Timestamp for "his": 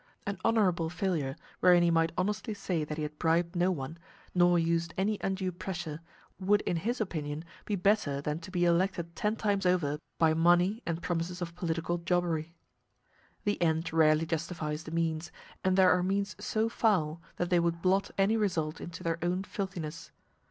6.77-6.99